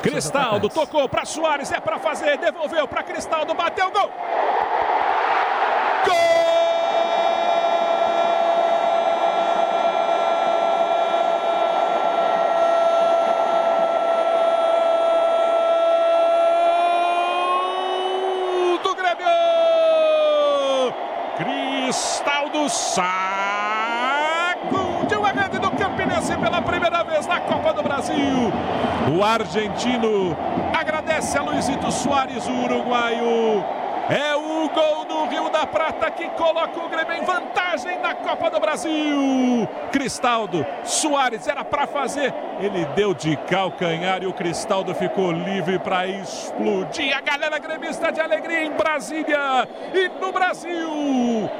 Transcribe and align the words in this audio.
Cristaldo 0.00 0.68
tocou 0.68 1.08
para 1.08 1.24
Soares, 1.24 1.72
é 1.72 1.80
para 1.80 1.98
fazer, 1.98 2.38
devolveu 2.38 2.86
para 2.86 3.02
Cristaldo, 3.02 3.52
bateu 3.52 3.90
gol. 3.90 4.12
Gol 6.06 6.14
do 18.84 18.94
Grêmio! 18.94 19.26
Cristaldo 21.36 22.68
sacudiu 22.68 23.27
pela 26.36 26.60
primeira 26.62 27.02
vez 27.02 27.26
na 27.26 27.40
Copa 27.40 27.72
do 27.72 27.82
Brasil. 27.82 28.52
O 29.16 29.24
argentino 29.24 30.36
agradece 30.78 31.38
a 31.38 31.42
Luizito 31.42 31.90
Soares, 31.90 32.46
o 32.46 32.64
uruguaio. 32.64 33.64
É 34.10 34.34
o 34.34 34.70
gol 34.70 35.04
do 35.04 35.26
Rio 35.26 35.50
da 35.50 35.66
Prata 35.66 36.10
que 36.10 36.28
coloca 36.30 36.80
o 36.80 36.88
Grêmio 36.88 37.12
em 37.12 37.24
vantagem 37.24 37.98
na 38.00 38.14
Copa 38.14 38.50
do 38.50 38.58
Brasil. 38.58 39.68
Cristaldo, 39.92 40.64
Soares 40.82 41.46
era 41.46 41.62
para 41.62 41.86
fazer, 41.86 42.32
ele 42.58 42.86
deu 42.96 43.12
de 43.12 43.36
calcanhar 43.36 44.22
e 44.22 44.26
o 44.26 44.32
Cristaldo 44.32 44.94
ficou 44.94 45.30
livre 45.30 45.78
para 45.78 46.06
explodir. 46.06 47.14
A 47.14 47.20
galera 47.20 47.58
gremista 47.58 48.10
de 48.10 48.20
alegria 48.20 48.64
em 48.64 48.72
Brasília 48.72 49.68
e 49.92 50.08
no 50.18 50.32
Brasil. 50.32 51.50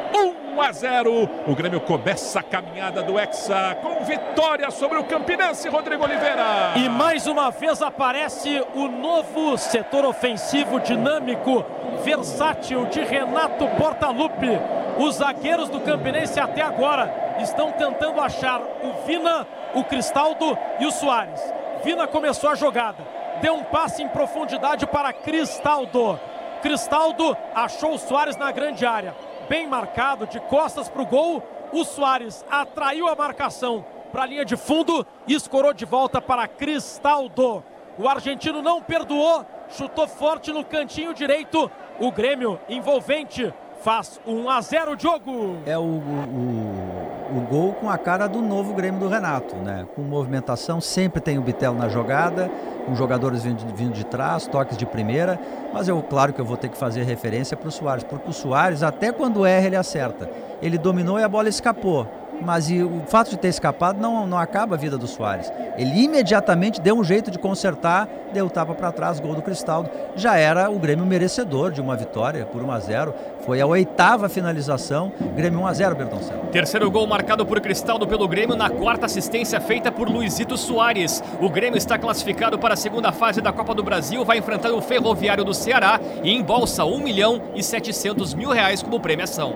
1 0.59 0.63
a 0.63 0.73
0. 0.73 1.31
O 1.47 1.55
Grêmio 1.55 1.81
começa 1.81 2.41
a 2.41 2.43
caminhada 2.43 3.01
do 3.01 3.17
Hexa 3.17 3.79
com 3.81 4.05
vitória 4.05 4.69
sobre 4.73 4.99
o 4.99 5.05
Campinense 5.05 5.69
Rodrigo 5.69 6.03
Oliveira. 6.03 6.73
E 6.75 6.89
mais 6.89 7.29
uma 7.29 7.51
vez 7.51 7.81
aparece 7.81 8.65
o 8.75 8.89
novo 8.89 9.57
setor 9.57 10.05
ofensivo 10.05 10.81
dinâmico, 10.81 11.65
versátil 12.03 12.87
de 12.87 13.01
Renato 13.01 13.69
Portaluppi. 13.79 14.59
Os 14.99 15.17
zagueiros 15.17 15.69
do 15.69 15.81
Campinense 15.81 16.41
até 16.41 16.61
agora 16.61 17.37
estão 17.41 17.71
tentando 17.71 18.21
achar 18.21 18.61
o 18.61 19.07
Vina, 19.07 19.47
o 19.75 19.85
Cristaldo 19.85 20.59
e 20.81 20.87
o 20.87 20.91
Soares. 20.91 21.41
Vina 21.85 22.09
começou 22.09 22.51
a 22.51 22.57
jogada, 22.57 22.99
deu 23.41 23.55
um 23.55 23.63
passe 23.63 24.03
em 24.03 24.09
profundidade 24.09 24.89
para 24.89 25.13
Cristaldo. 25.13 26.19
Cristaldo 26.61 27.37
achou 27.55 27.95
o 27.95 27.99
Soares 27.99 28.37
na 28.37 28.51
grande 28.51 28.85
área, 28.85 29.15
bem 29.49 29.67
marcado, 29.67 30.27
de 30.27 30.39
costas 30.41 30.89
para 30.89 31.03
o 31.03 31.07
gol. 31.07 31.43
O 31.73 31.85
Soares 31.85 32.45
atraiu 32.51 33.09
a 33.09 33.15
marcação 33.15 33.85
para 34.13 34.23
a 34.23 34.27
linha 34.27 34.45
de 34.45 34.57
fundo 34.57 35.07
e 35.27 35.35
escorou 35.35 35.73
de 35.73 35.85
volta 35.85 36.21
para 36.21 36.47
Cristaldo. 36.47 37.65
O 37.99 38.09
argentino 38.09 38.63
não 38.63 38.81
perdoou, 38.81 39.45
chutou 39.71 40.07
forte 40.07 40.53
no 40.53 40.65
cantinho 40.65 41.13
direito. 41.13 41.71
O 41.99 42.13
Grêmio 42.13 42.61
envolvente 42.69 43.53
faz 43.81 44.21
1 44.27 44.51
a 44.51 44.61
0 44.61 44.97
Diogo. 44.97 45.57
É 45.65 45.79
o, 45.79 45.83
o, 45.83 47.37
o, 47.37 47.41
gol 47.49 47.73
com 47.75 47.89
a 47.89 47.97
cara 47.97 48.27
do 48.27 48.41
novo 48.41 48.75
Grêmio 48.75 49.01
do 49.01 49.09
Renato, 49.09 49.57
né? 49.57 49.87
Com 49.95 50.03
movimentação, 50.03 50.81
sempre 50.81 51.21
tem 51.21 51.39
o 51.39 51.43
Bitelo 51.43 51.77
na 51.77 51.89
jogada, 51.89 52.51
com 52.87 52.95
jogadores 52.95 53.45
vindo 53.45 53.65
vindo 53.75 53.93
de 53.93 54.05
trás, 54.05 54.47
toques 54.47 54.77
de 54.77 54.87
primeira, 54.87 55.39
mas 55.73 55.89
eu, 55.89 56.03
claro 56.03 56.33
que 56.33 56.41
eu 56.41 56.45
vou 56.45 56.57
ter 56.57 56.69
que 56.69 56.77
fazer 56.77 57.03
referência 57.05 57.57
para 57.57 57.69
o 57.69 57.73
Soares, 57.73 58.05
porque 58.05 58.29
o 58.29 58.33
Soares, 58.33 58.83
até 58.83 59.13
quando 59.13 59.47
erra, 59.47 59.67
ele 59.67 59.77
acerta. 59.77 60.29
Ele 60.61 60.77
dominou 60.77 61.19
e 61.21 61.23
a 61.23 61.29
bola 61.29 61.49
escapou 61.49 62.07
mas 62.41 62.71
o 62.71 63.03
fato 63.07 63.31
de 63.31 63.39
ter 63.39 63.49
escapado 63.49 64.01
não, 64.01 64.27
não 64.27 64.39
acaba 64.39 64.75
a 64.75 64.79
vida 64.79 64.97
do 64.97 65.07
Soares. 65.07 65.53
Ele 65.77 66.05
imediatamente 66.05 66.81
deu 66.81 66.97
um 66.97 67.05
jeito 67.05 67.31
de 67.31 67.39
consertar, 67.39 68.09
deu 68.33 68.49
tapa 68.51 68.75
para 68.75 68.93
trás, 68.93 69.21
gol 69.21 69.35
do 69.35 69.43
Cristaldo. 69.43 69.91
Já 70.17 70.37
era 70.37 70.71
o 70.71 70.79
Grêmio 70.79 71.07
merecedor 71.07 71.71
de 71.71 71.81
uma 71.81 71.97
vitória 71.97 72.45
por 72.45 72.63
1 72.63 72.71
a 72.71 72.79
0. 72.81 73.15
Foi 73.45 73.61
a 73.61 73.67
oitava 73.67 74.29
finalização, 74.29 75.13
Grêmio 75.35 75.61
1 75.61 75.67
a 75.67 75.73
0, 75.73 75.97
Bertoncelo. 75.97 76.47
Terceiro 76.53 76.91
gol 76.91 77.07
marcado 77.07 77.45
por 77.47 77.61
Cristaldo 77.61 78.07
pelo 78.07 78.29
Grêmio 78.29 78.57
na 78.57 78.71
quarta 78.71 79.07
assistência 79.07 79.61
feita 79.61 79.91
por 79.91 80.09
Luizito 80.09 80.57
Soares. 80.57 81.23
O 81.41 81.49
Grêmio 81.49 81.79
está 81.79 81.99
classificado 81.99 82.59
para 82.59 82.75
a 82.75 82.77
segunda 82.77 83.13
fase 83.13 83.41
da 83.41 83.53
Copa 83.53 83.75
do 83.75 83.83
Brasil, 83.83 84.25
vai 84.25 84.39
enfrentar 84.39 84.73
o 84.73 84.81
Ferroviário 84.81 85.45
do 85.45 85.55
Ceará 85.55 86.01
e 86.23 86.33
embolsa 86.33 86.85
1 86.85 86.99
milhão 86.99 87.41
e 87.55 87.63
700 87.63 88.35
mil 88.35 88.51
reais 88.51 88.83
como 88.83 89.01
premiação. 89.01 89.55